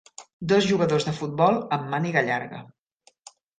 dos 0.51 0.69
jugadors 0.69 1.05
de 1.09 1.13
futbol 1.19 1.61
amb 1.79 1.87
màniga 1.93 2.27
llarga 2.31 2.65